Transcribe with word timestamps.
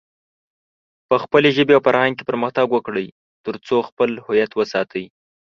په 1.09 1.15
خپلې 1.23 1.49
ژبې 1.57 1.73
او 1.75 1.85
فرهنګ 1.87 2.13
کې 2.17 2.27
پرمختګ 2.29 2.67
وکړئ، 2.71 3.07
ترڅو 3.45 3.77
خپل 3.89 4.09
هويت 4.25 4.51
وساتئ. 4.55 5.05